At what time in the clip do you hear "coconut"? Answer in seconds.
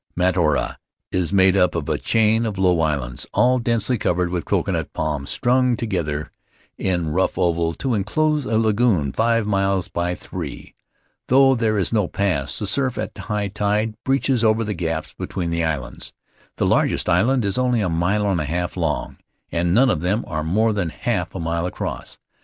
4.45-4.91